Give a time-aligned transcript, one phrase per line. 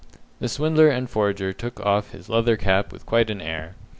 [0.39, 3.75] The swindler and forger took off his leather cap with quite an air.